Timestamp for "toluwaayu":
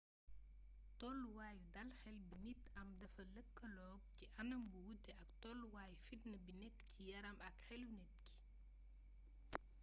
5.41-5.95